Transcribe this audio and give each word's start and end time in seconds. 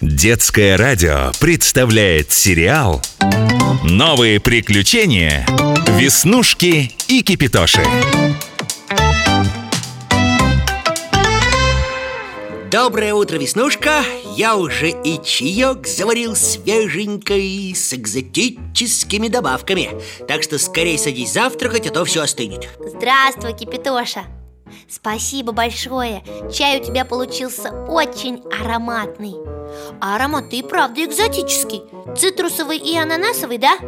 Детское 0.00 0.78
радио 0.78 1.30
представляет 1.40 2.32
сериал 2.32 3.02
«Новые 3.84 4.40
приключения. 4.40 5.44
Веснушки 5.98 6.90
и 7.06 7.20
Кипитоши». 7.20 7.82
Доброе 12.70 13.12
утро, 13.12 13.36
Веснушка! 13.36 14.02
Я 14.38 14.56
уже 14.56 14.88
и 14.88 15.22
чаек 15.22 15.86
заварил 15.86 16.34
свеженький 16.34 17.74
с 17.74 17.92
экзотическими 17.92 19.28
добавками 19.28 19.90
Так 20.26 20.42
что 20.42 20.58
скорее 20.58 20.96
садись 20.96 21.34
завтракать, 21.34 21.86
а 21.88 21.90
то 21.90 22.06
все 22.06 22.22
остынет 22.22 22.70
Здравствуй, 22.78 23.52
Кипитоша 23.52 24.24
Спасибо 24.88 25.52
большое 25.52 26.22
Чай 26.52 26.80
у 26.80 26.84
тебя 26.84 27.04
получился 27.04 27.70
очень 27.88 28.42
ароматный 28.60 29.34
А 30.00 30.16
аромат 30.16 30.52
и 30.52 30.62
правда 30.62 31.04
экзотический 31.04 31.82
Цитрусовый 32.16 32.78
и 32.78 32.96
ананасовый, 32.96 33.58
да? 33.58 33.78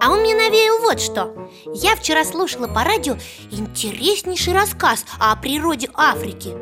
А 0.00 0.10
он 0.10 0.20
мне 0.20 0.34
навеял 0.34 0.80
вот 0.80 1.00
что 1.00 1.50
Я 1.74 1.96
вчера 1.96 2.24
слушала 2.24 2.66
по 2.66 2.84
радио 2.84 3.16
интереснейший 3.50 4.54
рассказ 4.54 5.04
о 5.18 5.34
природе 5.36 5.88
Африки 5.94 6.54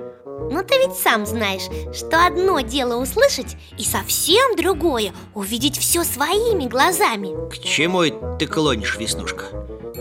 но 0.51 0.62
ты 0.62 0.78
ведь 0.78 0.95
сам 0.95 1.26
знаешь, 1.26 1.65
что 1.95 2.24
одно 2.24 2.60
дело 2.60 3.01
услышать 3.01 3.56
И 3.78 3.84
совсем 3.84 4.56
другое 4.56 5.12
увидеть 5.34 5.76
все 5.76 6.04
своими 6.04 6.68
глазами 6.68 7.51
К 7.51 7.59
чему 7.59 8.04
ты 8.38 8.46
клонишь, 8.46 8.96
Веснушка? 8.96 9.46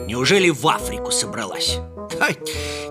Неужели 0.08 0.50
в 0.50 0.68
Африку 0.68 1.12
собралась? 1.12 1.80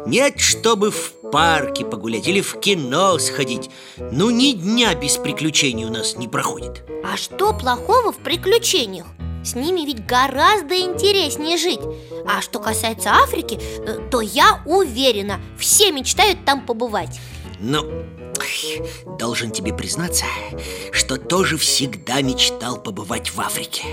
Нет, 0.06 0.38
чтобы 0.38 0.90
в 0.90 1.12
парке 1.32 1.84
погулять 1.84 2.28
или 2.28 2.40
в 2.40 2.60
кино 2.60 3.18
сходить. 3.18 3.70
Ну, 3.98 4.30
ни 4.30 4.52
дня 4.52 4.94
без 4.94 5.16
приключений 5.16 5.84
у 5.84 5.90
нас 5.90 6.16
не 6.16 6.28
проходит. 6.28 6.82
А 7.04 7.16
что 7.16 7.52
плохого 7.52 8.12
в 8.12 8.18
приключениях? 8.18 9.06
С 9.44 9.54
ними 9.54 9.80
ведь 9.80 10.06
гораздо 10.06 10.78
интереснее 10.78 11.58
жить. 11.58 11.80
А 12.26 12.40
что 12.40 12.58
касается 12.58 13.10
Африки, 13.10 13.58
э, 13.60 14.08
то 14.10 14.22
я 14.22 14.62
уверена, 14.64 15.38
все 15.58 15.92
мечтают 15.92 16.44
там 16.46 16.64
побывать 16.64 17.20
Ну, 17.66 18.04
должен 19.18 19.50
тебе 19.50 19.72
признаться, 19.72 20.26
что 20.92 21.16
тоже 21.16 21.56
всегда 21.56 22.20
мечтал 22.20 22.76
побывать 22.76 23.30
в 23.30 23.40
Африке. 23.40 23.84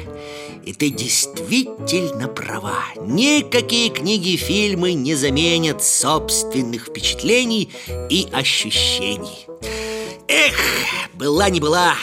И 0.65 0.73
ты 0.73 0.89
действительно 0.89 2.27
права. 2.27 2.83
Никакие 2.97 3.89
книги 3.89 4.33
и 4.33 4.37
фильмы 4.37 4.91
не 4.91 5.15
заменят 5.15 5.81
собственных 5.85 6.87
впечатлений 6.87 7.71
и 8.09 8.27
ощущений. 8.33 9.47
Эх, 10.27 10.59
была 11.13 11.49
не 11.49 11.61
была 11.61 11.95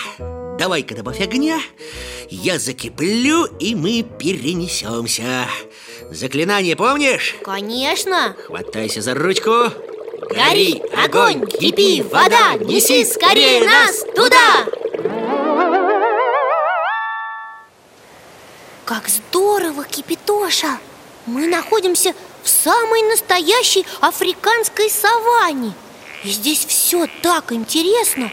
Давай-ка 0.58 0.94
добавь 0.94 1.20
огня. 1.20 1.60
Я 2.30 2.58
закиплю, 2.58 3.44
и 3.44 3.75
мы 3.75 4.03
перенесемся. 4.19 5.47
Заклинание 6.10 6.77
помнишь? 6.77 7.36
Конечно. 7.44 8.34
Хватайся 8.47 9.03
за 9.03 9.14
ручку 9.14 9.70
Гори, 10.20 10.83
огонь, 10.97 11.47
кипи, 11.47 12.02
вода, 12.02 12.55
неси 12.55 13.05
скорее 13.05 13.64
нас 13.64 14.05
туда! 14.16 14.66
Как 18.84 19.08
здорово, 19.08 19.84
Кипитоша! 19.84 20.78
Мы 21.27 21.47
находимся 21.47 22.14
в 22.42 22.48
самой 22.48 23.02
настоящей 23.02 23.86
африканской 24.00 24.91
саванне 24.91 25.72
И 26.25 26.30
здесь 26.30 26.64
все 26.64 27.06
так 27.22 27.53
интересно 27.53 28.32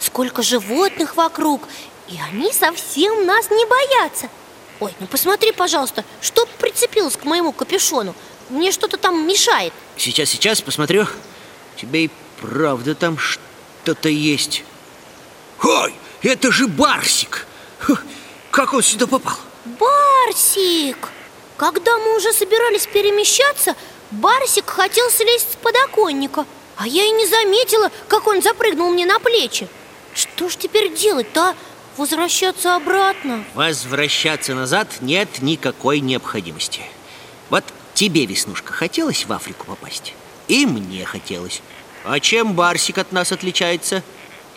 Сколько 0.00 0.42
животных 0.42 1.16
вокруг 1.16 1.62
и 2.08 2.18
они 2.32 2.52
совсем 2.52 3.24
нас 3.24 3.50
не 3.50 3.64
боятся 3.66 4.28
Ой, 4.80 4.92
ну 4.98 5.06
посмотри, 5.06 5.52
пожалуйста, 5.52 6.04
что 6.20 6.44
прицепилось 6.58 7.16
к 7.16 7.24
моему 7.24 7.52
капюшону 7.52 8.16
Мне 8.50 8.72
что-то 8.72 8.96
там 8.96 9.26
мешает 9.26 9.72
Сейчас, 9.96 10.28
сейчас, 10.28 10.60
посмотрю 10.60 11.06
Тебе 11.76 12.06
и 12.06 12.10
правда 12.40 12.94
там 12.94 13.16
что-то 13.16 14.08
есть 14.08 14.64
Ой, 15.62 15.94
это 16.22 16.50
же 16.50 16.66
Барсик 16.66 17.46
Как 18.50 18.74
он 18.74 18.82
сюда 18.82 19.06
попал? 19.06 19.36
Барсик! 19.64 21.08
Когда 21.56 21.98
мы 21.98 22.16
уже 22.16 22.32
собирались 22.32 22.86
перемещаться 22.86 23.76
Барсик 24.10 24.68
хотел 24.68 25.08
слезть 25.10 25.52
с 25.52 25.56
подоконника 25.56 26.44
А 26.76 26.88
я 26.88 27.04
и 27.04 27.10
не 27.10 27.26
заметила, 27.26 27.90
как 28.08 28.26
он 28.26 28.42
запрыгнул 28.42 28.90
мне 28.90 29.06
на 29.06 29.20
плечи 29.20 29.68
Что 30.12 30.48
ж 30.48 30.56
теперь 30.56 30.92
делать-то, 30.92 31.50
а? 31.50 31.54
Возвращаться 31.96 32.76
обратно? 32.76 33.44
Возвращаться 33.54 34.54
назад 34.54 34.88
нет 35.02 35.42
никакой 35.42 36.00
необходимости 36.00 36.82
тебе, 38.00 38.24
Веснушка, 38.24 38.72
хотелось 38.72 39.26
в 39.26 39.32
Африку 39.32 39.66
попасть? 39.66 40.14
И 40.48 40.64
мне 40.64 41.04
хотелось 41.04 41.60
А 42.02 42.18
чем 42.18 42.54
Барсик 42.54 42.96
от 42.96 43.12
нас 43.12 43.30
отличается? 43.30 44.02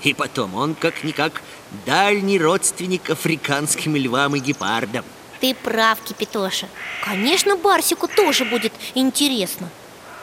И 0.01 0.13
потом, 0.13 0.55
он 0.55 0.75
как-никак 0.75 1.41
дальний 1.85 2.39
родственник 2.39 3.09
африканским 3.09 3.97
львам 3.97 4.37
и 4.37 4.39
гепардам 4.39 5.03
Ты 5.41 5.55
прав, 5.55 5.99
Кипитоша 6.05 6.69
Конечно, 7.03 7.57
Барсику 7.57 8.07
тоже 8.07 8.45
будет 8.45 8.71
интересно 8.95 9.69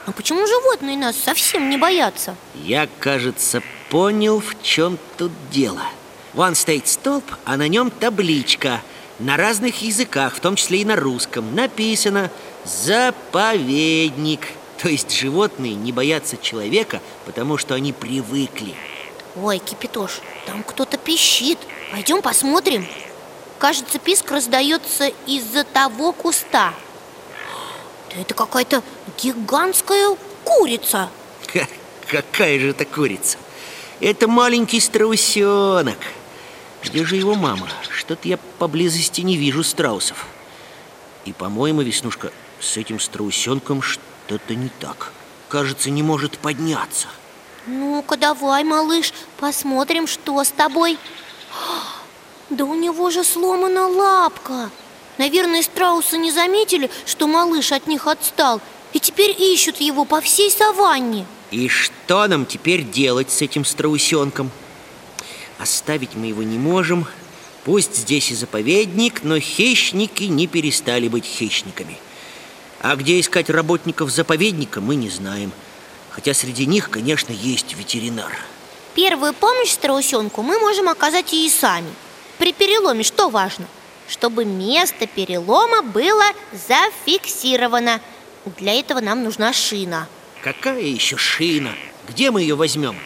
Но 0.07 0.15
почему 0.15 0.47
животные 0.47 0.97
нас 0.97 1.15
совсем 1.15 1.69
не 1.69 1.77
боятся? 1.77 2.37
Я, 2.55 2.89
кажется, 3.01 3.63
понял, 3.91 4.41
в 4.41 4.63
чем 4.63 4.99
тут 5.19 5.33
дело– 5.51 5.83
Вон 6.33 6.55
стоит 6.55 6.87
столб, 6.87 7.25
а 7.45 7.57
на 7.57 7.67
нем 7.67 7.91
табличка 7.91 8.81
На 9.21 9.37
разных 9.37 9.83
языках, 9.83 10.35
в 10.35 10.41
том 10.41 10.57
числе 10.57 10.81
и 10.81 10.85
на 10.85 10.97
русском 10.97 11.55
Написано 11.55 12.31
«Заповедник» 12.65 14.49
То 14.81 14.89
есть 14.89 15.13
животные 15.13 15.75
не 15.75 15.93
боятся 15.93 16.39
человека, 16.39 17.03
потому 17.27 17.59
что 17.59 17.75
они 17.75 17.93
привыкли. 17.93 18.75
Ой, 19.37 19.59
Кипятош, 19.59 20.21
там 20.47 20.63
кто-то 20.63 20.97
пищит. 20.97 21.59
Пойдем 21.93 22.23
посмотрим. 22.23 22.87
Кажется, 23.59 23.99
писк 23.99 24.31
раздается 24.31 25.09
из-за 25.27 25.65
того 25.65 26.13
куста. 26.13 26.73
Да 28.09 28.23
это 28.23 28.33
какая-то 28.33 28.83
гигантская 29.23 30.17
курица. 30.45 31.11
Какая 32.07 32.59
же 32.59 32.71
это 32.71 32.87
курица? 32.87 33.37
Это 34.01 34.29
маленький 34.29 34.81
страусенок 34.81 35.99
где 36.83 37.05
же 37.05 37.17
его 37.17 37.35
мама? 37.35 37.69
Что-то 37.91 38.29
я 38.29 38.39
поблизости 38.59 39.21
не 39.21 39.37
вижу 39.37 39.63
страусов. 39.63 40.27
И, 41.25 41.33
по-моему, 41.33 41.83
Веснушка, 41.83 42.33
с 42.61 42.77
этим 42.77 42.99
страусенком 42.99 43.83
что-то 43.83 44.55
не 44.55 44.71
так. 44.81 45.13
Кажется, 45.49 45.91
не 45.91 46.03
может 46.03 46.39
подняться. 46.39 47.09
Ну-ка, 47.67 48.17
давай, 48.17 48.65
малыш, 48.65 49.13
посмотрим, 49.39 50.07
что 50.07 50.43
с 50.43 50.51
тобой. 50.51 50.99
Да 52.49 52.65
у 52.65 52.75
него 52.75 53.11
же 53.11 53.23
сломана 53.25 53.87
лапка. 53.87 54.71
Наверное, 55.19 55.63
страусы 55.63 56.17
не 56.17 56.31
заметили, 56.31 56.91
что 57.05 57.27
малыш 57.27 57.73
от 57.73 57.87
них 57.87 58.07
отстал 58.07 58.61
И 58.95 59.01
теперь 59.01 59.37
ищут 59.39 59.79
его 59.79 60.07
по 60.07 60.21
всей 60.21 60.51
саванне. 60.51 61.27
И 61.51 61.69
что 61.69 62.27
нам 62.27 62.47
теперь 62.47 62.83
делать 62.83 63.31
с 63.31 63.43
этим 63.43 63.65
страусенком? 63.65 64.51
Оставить 65.61 66.15
мы 66.15 66.27
его 66.27 66.43
не 66.43 66.59
можем. 66.59 67.07
Пусть 67.65 67.95
здесь 67.95 68.31
и 68.31 68.35
заповедник, 68.35 69.23
но 69.23 69.39
хищники 69.39 70.25
не 70.25 70.47
перестали 70.47 71.07
быть 71.07 71.27
хищниками. 71.27 71.99
А 72.81 72.97
где 72.97 73.21
искать 73.21 73.51
работников 73.51 74.11
заповедника, 74.11 74.81
мы 74.81 74.95
не 74.95 75.11
знаем. 75.11 75.53
Хотя 76.09 76.33
среди 76.33 76.65
них, 76.65 76.89
конечно, 76.89 77.33
есть 77.33 77.75
ветеринар. 77.75 78.33
Первую 78.95 79.35
помощь 79.35 79.71
страусенку 79.71 80.43
мы 80.43 80.59
можем 80.59 80.89
оказать 80.89 81.35
и 81.35 81.49
сами. 81.51 81.91
При 82.39 82.55
переломе 82.55 83.05
что 83.05 83.29
важно? 83.29 83.67
Чтобы 84.09 84.47
место 84.47 85.07
перелома 85.07 85.83
было 85.83 86.25
зафиксировано. 86.69 88.01
Для 88.59 88.73
этого 88.73 89.01
нам 89.01 89.23
нужна 89.23 89.53
шина. 89.53 90.09
Какая 90.43 90.81
еще 90.81 91.19
шина? 91.19 91.75
Где 92.09 92.31
мы 92.31 92.41
ее 92.41 92.55
возьмем? 92.55 92.97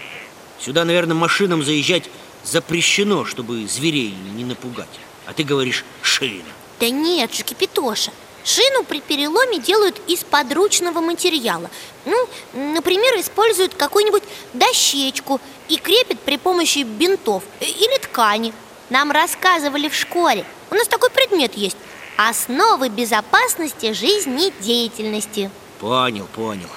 Сюда, 0.60 0.84
наверное, 0.84 1.16
машинам 1.16 1.64
заезжать 1.64 2.04
запрещено, 2.44 3.24
чтобы 3.24 3.66
зверей 3.66 4.14
не 4.36 4.44
напугать. 4.44 4.88
А 5.26 5.32
ты 5.32 5.42
говоришь 5.42 5.84
шина 6.02 6.44
Да 6.80 6.88
нет 6.90 7.34
же, 7.34 7.42
Кипитоша 7.42 8.12
Шину 8.44 8.84
при 8.84 9.00
переломе 9.00 9.58
делают 9.58 9.98
из 10.06 10.22
подручного 10.22 11.00
материала. 11.00 11.70
Ну, 12.04 12.28
например, 12.52 13.18
используют 13.18 13.74
какую-нибудь 13.74 14.22
дощечку 14.52 15.40
И 15.70 15.78
крепят 15.78 16.20
при 16.20 16.36
помощи 16.36 16.80
бинтов 16.80 17.42
или 17.60 17.98
ткани. 17.98 18.52
Нам 18.90 19.10
рассказывали 19.10 19.88
в 19.88 19.94
школе. 19.94 20.44
У 20.70 20.74
нас 20.74 20.86
такой 20.88 21.08
предмет 21.08 21.54
есть. 21.54 21.78
Основы 22.18 22.90
безопасности 22.90 23.94
жизнедеятельности. 23.94 25.50
Понял, 25.80 26.26
понял 26.26 26.68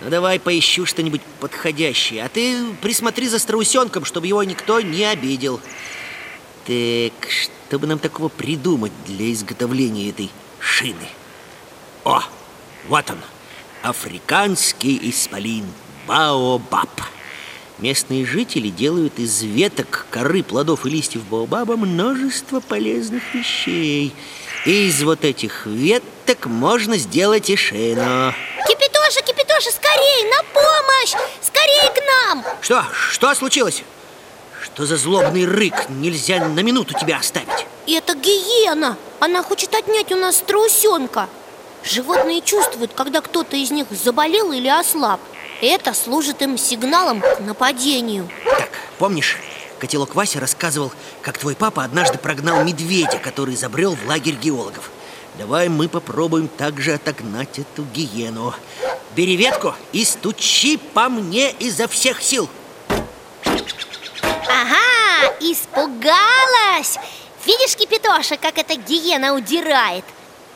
Ну 0.00 0.08
давай 0.08 0.40
поищу 0.40 0.86
что-нибудь 0.86 1.20
подходящее 1.40 2.24
А 2.24 2.28
ты 2.28 2.72
присмотри 2.80 3.28
за 3.28 3.38
страусенком, 3.38 4.04
чтобы 4.04 4.26
его 4.26 4.42
никто 4.42 4.80
не 4.80 5.04
обидел. 5.04 5.60
Так, 6.66 7.30
что 7.30 7.78
бы 7.78 7.86
нам 7.86 7.98
такого 7.98 8.28
придумать 8.28 8.92
для 9.06 9.32
изготовления 9.32 10.10
этой 10.10 10.30
шины? 10.58 11.08
О, 12.04 12.22
вот 12.88 13.10
он, 13.10 13.18
африканский 13.82 14.98
исполин 15.10 15.66
Баобаб. 16.06 16.88
Местные 17.80 18.26
жители 18.26 18.68
делают 18.68 19.18
из 19.18 19.42
веток, 19.42 20.06
коры, 20.10 20.42
плодов 20.42 20.84
и 20.84 20.90
листьев 20.90 21.24
баобаба 21.24 21.76
множество 21.76 22.60
полезных 22.60 23.22
вещей. 23.32 24.12
И 24.66 24.88
из 24.88 25.02
вот 25.02 25.24
этих 25.24 25.64
веток 25.64 26.44
можно 26.44 26.98
сделать 26.98 27.48
и 27.48 27.56
шину. 27.56 28.34
Кипятоша, 28.68 28.89
скорей, 29.90 30.24
на 30.30 30.42
помощь! 30.52 31.26
Скорей 31.42 31.90
к 31.94 32.00
нам! 32.06 32.44
Что? 32.60 32.84
Что 32.92 33.34
случилось? 33.34 33.82
Что 34.62 34.86
за 34.86 34.96
злобный 34.96 35.46
рык? 35.46 35.88
Нельзя 35.88 36.44
на 36.44 36.60
минуту 36.60 36.94
тебя 36.98 37.18
оставить 37.18 37.66
Это 37.86 38.14
гиена! 38.14 38.96
Она 39.20 39.42
хочет 39.42 39.74
отнять 39.74 40.12
у 40.12 40.16
нас 40.16 40.38
страусенка 40.38 41.28
Животные 41.82 42.42
чувствуют, 42.42 42.92
когда 42.94 43.20
кто-то 43.20 43.56
из 43.56 43.70
них 43.70 43.86
заболел 43.90 44.52
или 44.52 44.68
ослаб 44.68 45.20
Это 45.60 45.94
служит 45.94 46.42
им 46.42 46.58
сигналом 46.58 47.20
к 47.20 47.40
нападению 47.40 48.28
Так, 48.44 48.70
помнишь, 48.98 49.38
котелок 49.78 50.14
Вася 50.14 50.40
рассказывал, 50.40 50.92
как 51.22 51.38
твой 51.38 51.56
папа 51.56 51.84
однажды 51.84 52.18
прогнал 52.18 52.62
медведя, 52.64 53.18
который 53.18 53.56
забрел 53.56 53.96
в 53.96 54.06
лагерь 54.06 54.34
геологов 54.34 54.90
Давай 55.38 55.68
мы 55.68 55.88
попробуем 55.88 56.48
также 56.48 56.92
отогнать 56.92 57.58
эту 57.58 57.84
гиену 57.84 58.54
Бери 59.16 59.36
ветку 59.36 59.74
и 59.92 60.04
стучи 60.04 60.76
по 60.76 61.08
мне 61.08 61.50
изо 61.58 61.88
всех 61.88 62.22
сил. 62.22 62.48
Ага, 64.48 65.34
испугалась! 65.40 66.96
Видишь, 67.44 67.76
Кипятоша, 67.76 68.36
как 68.36 68.58
эта 68.58 68.76
гиена 68.76 69.34
удирает? 69.34 70.04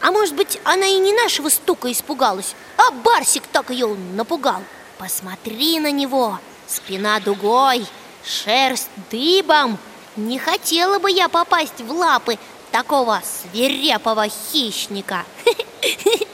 А 0.00 0.12
может 0.12 0.34
быть, 0.34 0.60
она 0.64 0.86
и 0.86 0.98
не 0.98 1.12
нашего 1.12 1.48
стука 1.48 1.90
испугалась, 1.90 2.54
а 2.76 2.92
Барсик 2.92 3.44
так 3.50 3.70
ее 3.70 3.88
напугал? 4.14 4.62
Посмотри 4.98 5.80
на 5.80 5.90
него, 5.90 6.38
спина 6.68 7.18
дугой, 7.20 7.86
шерсть 8.24 8.90
дыбом. 9.10 9.78
Не 10.14 10.38
хотела 10.38 11.00
бы 11.00 11.10
я 11.10 11.28
попасть 11.28 11.80
в 11.80 11.90
лапы 11.90 12.38
такого 12.70 13.20
свирепого 13.24 14.28
хищника 14.28 15.24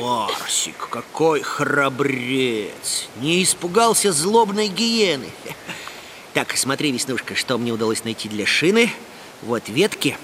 Барсик, 0.00 0.88
какой 0.90 1.42
храбрец. 1.42 3.08
Не 3.20 3.42
испугался 3.42 4.12
злобной 4.12 4.68
гиены. 4.68 5.30
Так, 6.34 6.56
смотри, 6.56 6.92
Веснушка, 6.92 7.34
что 7.34 7.56
мне 7.58 7.72
удалось 7.72 8.04
найти 8.04 8.28
для 8.28 8.46
шины. 8.46 8.92
Вот 9.42 9.68
ветки. 9.68 10.18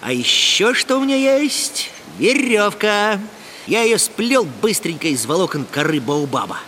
А 0.00 0.12
еще 0.12 0.74
что 0.74 0.98
у 0.98 1.04
меня 1.04 1.16
есть? 1.16 1.90
Веревка. 2.18 3.20
Я 3.66 3.82
ее 3.82 3.98
сплел 3.98 4.44
быстренько 4.44 5.08
из 5.08 5.26
волокон 5.26 5.64
коры 5.64 6.00
баубаба 6.00 6.58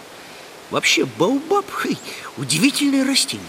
Вообще, 0.70 1.04
баубаб– 1.04 1.66
удивительное 2.36 3.06
растение. 3.06 3.46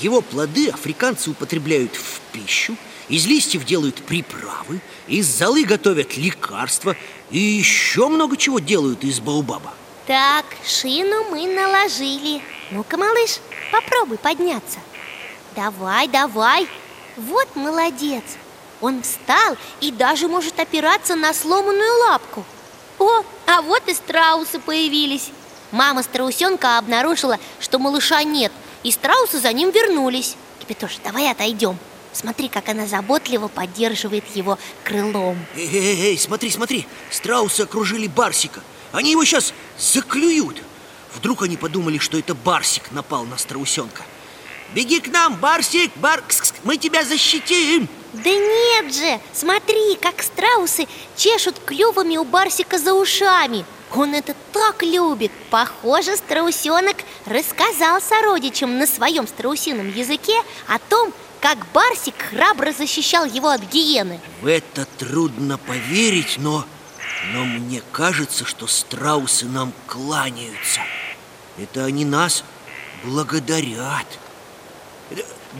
Его 0.00 0.20
плоды 0.20 0.68
африканцы 0.68 1.30
употребляют 1.30 1.94
в 1.94 2.20
пищу 2.32 2.76
из 3.08 3.26
листьев 3.26 3.64
делают 3.64 3.96
приправы, 3.96 4.80
из 5.06 5.26
золы 5.26 5.64
готовят 5.64 6.16
лекарства 6.16 6.96
и 7.30 7.38
еще 7.38 8.08
много 8.08 8.36
чего 8.36 8.58
делают 8.58 9.04
из 9.04 9.20
баубаба. 9.20 9.72
Так, 10.06 10.46
шину 10.64 11.24
мы 11.30 11.46
наложили. 11.46 12.42
Ну-ка, 12.70 12.96
малыш, 12.96 13.40
попробуй 13.70 14.18
подняться. 14.18 14.78
Давай, 15.54 16.08
давай. 16.08 16.66
Вот 17.16 17.54
молодец. 17.56 18.24
Он 18.80 19.02
встал 19.02 19.56
и 19.80 19.90
даже 19.90 20.28
может 20.28 20.58
опираться 20.60 21.16
на 21.16 21.34
сломанную 21.34 21.98
лапку. 22.08 22.44
О, 22.98 23.22
а 23.46 23.62
вот 23.62 23.82
и 23.88 23.94
страусы 23.94 24.58
появились. 24.60 25.30
Мама 25.70 26.02
страусенка 26.02 26.78
обнаружила, 26.78 27.36
что 27.60 27.78
малыша 27.78 28.22
нет 28.22 28.50
И 28.82 28.90
страусы 28.90 29.38
за 29.38 29.52
ним 29.52 29.70
вернулись. 29.70 30.36
Кипятош, 30.60 30.98
давай 31.04 31.30
отойдем 31.30 31.78
Смотри, 32.12 32.48
как 32.48 32.68
она 32.68 32.86
заботливо 32.86 33.48
поддерживает 33.48 34.24
его 34.34 34.58
крылом. 34.84 35.38
Эй, 35.56 35.68
эй, 35.72 36.00
эй, 36.10 36.18
смотри, 36.18 36.50
смотри. 36.50 36.86
Страусы 37.10 37.62
окружили 37.62 38.06
Барсика. 38.06 38.60
Они 38.92 39.12
его 39.12 39.24
сейчас 39.24 39.52
заклюют. 39.78 40.62
Вдруг 41.14 41.42
они 41.42 41.56
подумали, 41.56 41.98
что 41.98 42.18
это 42.18 42.34
Барсик 42.34 42.90
напал 42.92 43.24
на 43.24 43.38
страусенка. 43.38 44.02
Беги 44.74 45.00
к 45.00 45.08
нам, 45.08 45.36
Барсик, 45.36 45.90
Баркс, 45.96 46.52
мы 46.62 46.76
тебя 46.76 47.02
защитим! 47.02 47.88
Да 48.12 48.30
нет 48.30 48.94
же, 48.94 49.20
смотри, 49.32 49.96
как 50.00 50.22
страусы 50.22 50.86
чешут 51.16 51.56
клювами 51.64 52.16
у 52.16 52.24
Барсика 52.24 52.78
за 52.78 52.92
ушами. 52.92 53.64
Он 53.94 54.14
это 54.14 54.34
так 54.52 54.82
любит. 54.82 55.32
Похоже, 55.50 56.16
страусенок 56.16 56.96
рассказал 57.24 58.00
сородичам 58.02 58.78
на 58.78 58.86
своем 58.86 59.26
страусином 59.26 59.90
языке 59.90 60.34
о 60.66 60.78
том, 60.78 61.12
как 61.40 61.58
Барсик 61.72 62.14
храбро 62.30 62.72
защищал 62.72 63.24
его 63.24 63.48
от 63.48 63.62
гиены. 63.62 64.20
В 64.42 64.46
это 64.46 64.86
трудно 64.98 65.58
поверить, 65.58 66.36
но, 66.38 66.64
но 67.32 67.44
мне 67.44 67.82
кажется, 67.92 68.44
что 68.44 68.66
страусы 68.66 69.46
нам 69.46 69.72
кланяются. 69.86 70.80
Это 71.56 71.84
они 71.84 72.04
нас 72.04 72.44
благодарят. 73.04 74.06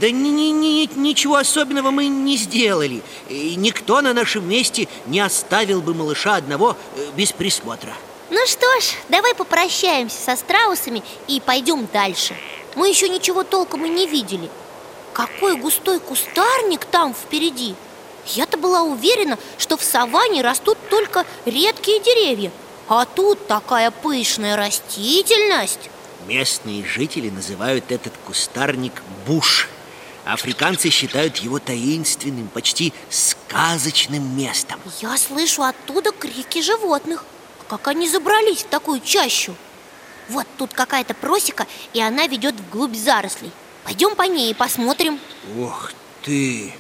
Да 0.01 0.11
ни, 0.11 0.29
ни, 0.29 0.51
ни, 0.51 0.99
ничего 0.99 1.37
особенного 1.37 1.91
мы 1.91 2.09
не 2.09 2.37
сделали. 2.37 3.03
И 3.29 3.55
никто 3.57 4.01
на 4.01 4.13
нашем 4.13 4.49
месте 4.49 4.87
не 5.07 5.21
оставил 5.21 5.81
бы 5.81 5.95
малыша 5.95 6.37
одного 6.37 6.77
э, 6.97 7.07
без 7.17 7.33
присмотра. 7.33 7.95
Ну 8.31 8.47
что 8.47 8.67
ж, 8.81 8.93
давай 9.09 9.35
попрощаемся 9.35 10.19
со 10.21 10.37
страусами 10.37 11.03
и 11.27 11.41
пойдем 11.41 11.89
дальше. 11.91 12.37
Мы 12.77 12.91
еще 12.91 13.09
ничего 13.09 13.45
толком 13.45 13.87
и 13.87 13.89
не 13.89 14.07
видели 14.07 14.51
какой 15.19 15.57
густой 15.57 15.99
кустарник 15.99 16.85
там 16.85 17.13
впереди? 17.13 17.75
Я-то 18.27 18.57
была 18.57 18.83
уверена, 18.83 19.37
что 19.59 19.77
в 19.77 19.83
саванне 19.83 20.43
растут 20.43 20.79
только 20.91 21.27
редкие 21.45 21.99
деревья 21.99 22.53
А 22.87 23.05
тут 23.05 23.49
такая 23.49 23.91
пышная 23.91 24.55
растительность. 24.55 25.91
Местные 26.29 26.85
жители 26.85 27.31
называют 27.31 27.91
этот 27.91 28.13
кустарник 28.25 29.03
буш. 29.27 29.69
Африканцы 30.25 30.89
считают 30.91 31.39
его 31.39 31.59
таинственным, 31.59 32.47
почти 32.47 32.93
сказочным 33.11 34.39
местом. 34.39 34.81
Я 35.01 35.19
слышу 35.19 35.65
оттуда 35.65 36.13
крики 36.13 36.63
животных. 36.63 37.25
Как 37.67 37.89
они 37.89 38.09
забрались 38.09 38.63
в 38.63 38.69
такую 38.69 39.01
чащу? 39.01 39.57
Вот 40.29 40.47
тут 40.57 40.75
какая-то 40.75 41.15
просека, 41.15 41.67
и 41.93 42.01
она 42.01 42.29
ведет 42.29 42.55
вглубь 42.55 42.95
зарослей 42.95 43.51
Пойдем 43.89 44.17
по 44.17 44.25
ней 44.25 44.51
и 44.51 44.55
посмотрим 44.55 45.19
Ох 45.59 45.93
ты! 46.23 46.75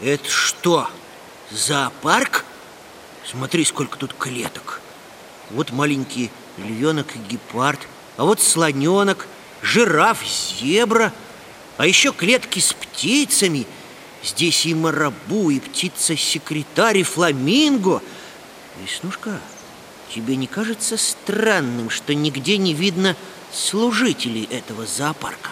Это 0.00 0.28
что, 0.28 0.90
зоопарк? 1.52 2.44
Смотри, 3.24 3.64
сколько 3.64 3.96
тут 3.96 4.14
клеток 4.14 4.80
Вот 5.50 5.70
маленький 5.70 6.32
львенок 6.58 7.14
и 7.14 7.18
гепард 7.20 7.78
А 8.16 8.24
вот 8.24 8.40
слоненок, 8.40 9.28
жираф, 9.62 10.24
зебра 10.26 11.12
А 11.76 11.86
еще 11.86 12.12
клетки 12.12 12.58
с 12.58 12.72
птицами 12.72 13.64
Здесь 14.24 14.66
и 14.66 14.74
марабу, 14.74 15.50
и 15.50 15.60
птица-секретарь, 15.60 16.98
и 16.98 17.02
фламинго 17.04 18.02
Веснушка, 18.82 19.38
тебе 20.12 20.34
не 20.34 20.48
кажется 20.48 20.96
странным, 20.96 21.90
что 21.90 22.12
нигде 22.12 22.56
не 22.56 22.74
видно 22.74 23.14
служителей 23.52 24.48
этого 24.50 24.84
зоопарка? 24.84 25.50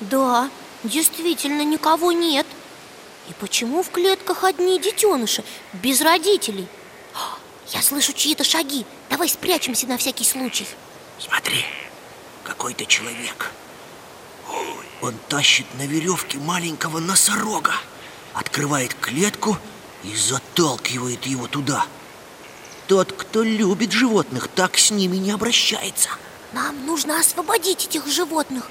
Да, 0.00 0.48
действительно 0.82 1.62
никого 1.62 2.12
нет. 2.12 2.46
И 3.28 3.32
почему 3.34 3.82
в 3.82 3.90
клетках 3.90 4.44
одни 4.44 4.80
детеныши, 4.80 5.44
без 5.74 6.00
родителей? 6.00 6.66
Я 7.68 7.82
слышу 7.82 8.12
чьи-то 8.12 8.42
шаги. 8.42 8.84
Давай 9.10 9.28
спрячемся 9.28 9.86
на 9.86 9.96
всякий 9.96 10.24
случай. 10.24 10.66
Смотри, 11.18 11.64
какой-то 12.42 12.86
человек. 12.86 13.52
Он 15.02 15.14
тащит 15.28 15.66
на 15.78 15.86
веревке 15.86 16.38
маленького 16.38 16.98
носорога 16.98 17.74
Открывает 18.32 18.94
клетку 18.94 19.56
и 20.04 20.14
заталкивает 20.14 21.26
его 21.26 21.46
туда. 21.46 21.86
Тот, 22.86 23.12
кто 23.12 23.42
любит 23.42 23.92
животных, 23.92 24.48
так 24.48 24.78
с 24.78 24.90
ними 24.90 25.16
не 25.16 25.30
обращается. 25.30 26.10
Нам 26.52 26.86
нужно 26.86 27.18
освободить 27.18 27.86
этих 27.86 28.06
животных 28.06 28.70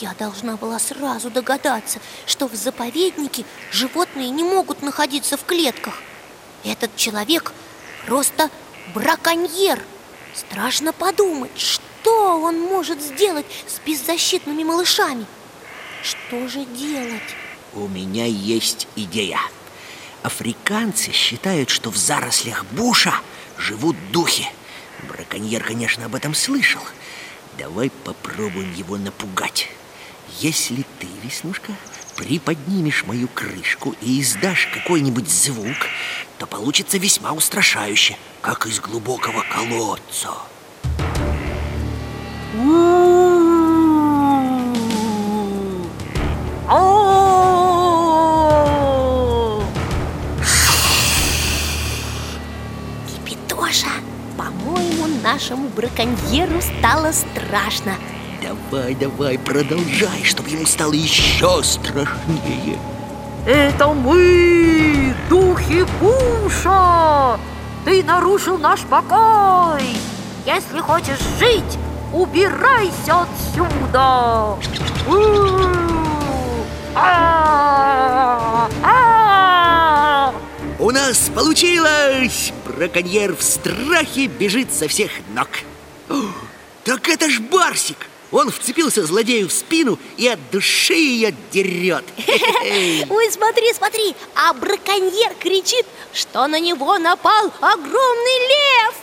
я 0.00 0.14
должна 0.14 0.56
была 0.56 0.78
сразу 0.78 1.30
догадаться, 1.30 2.00
что 2.26 2.48
в 2.48 2.54
заповеднике 2.54 3.44
животные 3.70 4.30
не 4.30 4.44
могут 4.44 4.82
находиться 4.82 5.36
в 5.36 5.44
клетках. 5.44 5.94
Этот 6.64 6.94
человек 6.96 7.52
просто 8.06 8.50
браконьер. 8.94 9.82
Страшно 10.34 10.92
подумать, 10.92 11.58
что 11.58 12.40
он 12.40 12.60
может 12.60 13.02
сделать 13.02 13.46
с 13.66 13.84
беззащитными 13.84 14.64
малышами? 14.64 15.26
Что 16.02 16.48
же 16.48 16.64
делать? 16.64 17.22
У 17.74 17.86
меня 17.86 18.26
есть 18.26 18.88
идея 18.96 19.38
Африканцы 20.22 21.12
считают, 21.12 21.70
что 21.70 21.90
в 21.90 21.96
зарослях 21.96 22.64
буша 22.72 23.14
живут 23.56 23.96
духи 24.12 24.46
Браконьер, 25.08 25.62
конечно, 25.64 26.06
об 26.06 26.14
этом 26.14 26.34
слышал 26.34 26.82
Давай 27.60 27.90
попробуем 27.90 28.72
его 28.72 28.96
напугать. 28.96 29.68
Если 30.38 30.82
ты, 30.98 31.06
Веснушка, 31.22 31.72
приподнимешь 32.16 33.04
мою 33.04 33.28
крышку 33.28 33.94
и 34.00 34.22
издашь 34.22 34.70
какой-нибудь 34.72 35.28
звук 35.28 35.76
То 36.38 36.46
получится 36.46 36.96
весьма 36.96 37.32
устрашающе, 37.32 38.16
как 38.40 38.64
из 38.66 38.80
глубокого 38.80 39.44
колодца. 39.52 40.30
Кипитоша, 42.54 42.99
нашему 55.40 55.68
браконьеру 55.68 56.60
стало 56.60 57.12
страшно 57.12 57.94
Давай, 58.42 58.94
давай, 58.94 59.38
продолжай, 59.38 60.22
чтобы 60.22 60.50
ему 60.50 60.66
стало 60.66 60.92
еще 60.92 61.62
страшнее 61.62 62.78
Это 63.46 63.88
мы, 63.88 65.14
духи 65.30 65.86
Буша! 65.98 67.38
Ты 67.86 68.02
нарушил 68.04 68.58
наш 68.58 68.80
покой! 68.80 69.82
Если 70.44 70.78
хочешь 70.80 71.20
жить, 71.38 71.78
убирайся 72.12 73.22
отсюда! 73.22 74.58
У 80.80 80.92
нас 80.92 81.30
получилось! 81.34 82.54
Браконьер 82.66 83.36
в 83.36 83.42
страхе 83.42 84.28
бежит 84.28 84.72
со 84.72 84.88
всех 84.88 85.10
ног. 85.34 85.48
О, 86.08 86.14
Так 86.84 87.06
это 87.10 87.28
ж 87.28 87.38
Барсик! 87.38 87.98
Он 88.30 88.50
вцепился 88.50 89.04
злодею 89.04 89.48
в 89.50 89.52
спину 89.52 89.98
и 90.16 90.26
от 90.26 90.38
души 90.50 90.94
ее 90.94 91.34
дерет 91.52 92.04
Ой, 93.10 93.30
смотри, 93.30 93.74
смотри, 93.74 94.14
а 94.34 94.54
браконьер 94.54 95.34
кричит, 95.38 95.84
что 96.14 96.46
на 96.46 96.58
него 96.58 96.96
напал 96.96 97.52
огромный 97.60 98.38
лев! 98.48 98.94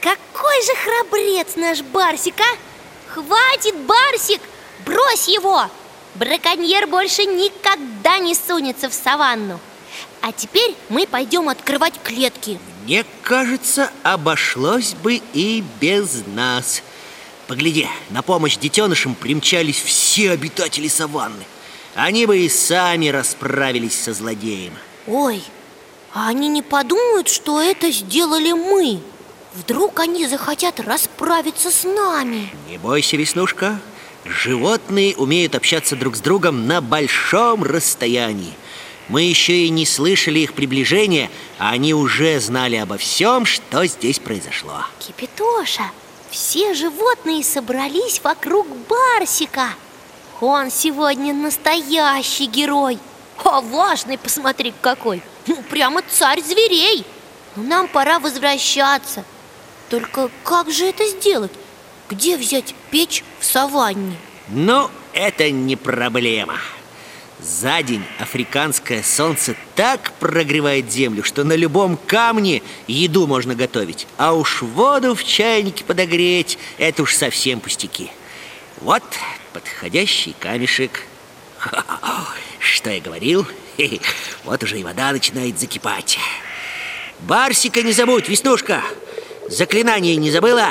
Какой 0.00 0.62
же 0.62 0.72
храбрец 0.76 1.56
наш 1.56 1.80
Барсик, 1.80 2.36
а? 2.38 3.12
Хватит, 3.12 3.74
Барсик, 3.74 4.40
брось 4.86 5.26
его! 5.26 5.62
Браконьер 6.14 6.86
больше 6.86 7.24
никогда 7.24 8.18
не 8.18 8.36
сунется 8.36 8.88
в 8.88 8.94
саванну 8.94 9.58
А 10.20 10.32
теперь 10.32 10.74
мы 10.88 11.06
пойдем 11.06 11.48
открывать 11.48 11.94
клетки. 12.02 12.58
Мне 12.84 13.04
кажется, 13.22 13.90
обошлось 14.02 14.94
бы 14.94 15.20
и 15.32 15.62
без 15.80 16.22
нас. 16.26 16.82
Погляди, 17.46 17.86
на 18.10 18.22
помощь 18.22 18.56
детенышам 18.56 19.14
примчались 19.14 19.80
все 19.80 20.32
обитатели 20.32 20.88
саванны. 20.88 21.44
Они 21.94 22.26
бы 22.26 22.38
и 22.38 22.48
сами 22.48 23.08
расправились 23.08 23.98
со 23.98 24.12
злодеем. 24.12 24.74
Ой, 25.06 25.42
а 26.12 26.28
они 26.28 26.48
не 26.48 26.62
подумают, 26.62 27.28
что 27.28 27.60
это 27.60 27.90
сделали 27.90 28.52
мы? 28.52 29.00
Вдруг 29.54 29.98
они 30.00 30.26
захотят 30.26 30.78
расправиться 30.80 31.70
с 31.70 31.84
нами? 31.84 32.50
Не 32.68 32.78
бойся, 32.78 33.16
Веснушка. 33.16 33.80
Животные 34.24 35.16
умеют 35.16 35.54
общаться 35.54 35.96
друг 35.96 36.16
с 36.16 36.20
другом 36.20 36.66
на 36.66 36.80
большом 36.80 37.64
расстоянии 37.64 38.54
Мы 39.08 39.22
еще 39.22 39.54
и 39.64 39.70
не 39.70 39.86
слышали 39.86 40.40
их 40.40 40.52
приближения, 40.52 41.30
а 41.58 41.70
они 41.70 41.94
уже 41.94 42.38
знали 42.40 42.76
обо 42.76 42.98
всем, 42.98 43.46
что 43.46 43.86
здесь 43.86 44.18
произошло. 44.18 44.84
Кипитоша, 44.98 45.90
все 46.30 46.74
животные 46.74 47.42
собрались 47.42 48.20
вокруг 48.22 48.66
Барсика. 48.86 49.70
Он 50.40 50.70
сегодня 50.70 51.32
настоящий 51.32 52.46
герой. 52.46 52.98
А 53.44 53.60
важный, 53.62 54.18
посмотри, 54.18 54.74
какой. 54.82 55.22
Ну, 55.46 55.56
прямо 55.70 56.02
царь 56.02 56.42
зверей. 56.42 57.04
Но 57.56 57.62
нам 57.62 57.88
пора 57.88 58.18
возвращаться. 58.18 59.24
Только 59.88 60.30
как 60.44 60.70
же 60.70 60.84
это 60.84 61.06
сделать? 61.06 61.52
Где 62.10 62.36
взять 62.36 62.74
печь 62.90 63.24
в 63.40 63.44
саванне? 63.46 64.16
Но 64.48 64.90
это 65.14 65.50
не 65.50 65.76
проблема 65.76 66.58
За 67.40 67.82
день 67.82 68.02
африканское 68.18 69.00
солнце 69.04 69.54
так 69.76 70.12
прогревает 70.18 70.90
землю, 70.90 71.22
что 71.22 71.44
на 71.44 71.52
любом 71.52 71.96
камне 71.96 72.62
еду 72.88 73.28
можно 73.28 73.54
готовить 73.54 74.08
А 74.16 74.34
уж 74.34 74.62
воду 74.62 75.14
в 75.14 75.22
чайнике 75.22 75.84
подогреть– 75.84 76.58
это 76.78 77.04
уж 77.04 77.14
совсем 77.14 77.60
пустяки 77.60 78.10
Вот 78.80 79.04
подходящий 79.52 80.34
камешек 80.40 81.02
Что 82.58 82.90
я 82.90 83.00
говорил? 83.00 83.46
Вот 84.44 84.64
уже 84.64 84.80
и 84.80 84.82
вода 84.82 85.12
начинает 85.12 85.60
закипать 85.60 86.18
Барсика 87.20 87.82
не 87.82 87.92
забудь, 87.92 88.28
Веснушка 88.28 88.82
Заклинание 89.48 90.16
не 90.16 90.32
забыла? 90.32 90.70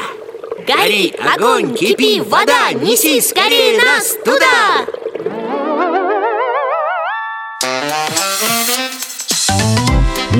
Гори, 0.68 1.12
огонь, 1.12 1.74
кипи, 1.78 2.20
вода, 2.20 2.74
неси 2.74 3.22
скорее 3.22 3.82
нас 3.82 4.18
туда! 4.26 5.07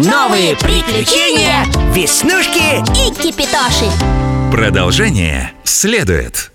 Новые 0.10 0.56
приключения 0.56 1.66
Веснушки 1.94 2.80
И 2.98 3.14
Кипитоши 3.14 3.92
Продолжение 4.50 5.52
следует. 5.66 6.52